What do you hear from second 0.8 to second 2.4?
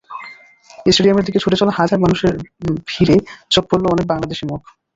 স্টেডিয়ামের দিকে ছুটে চলা হাজার মানুষের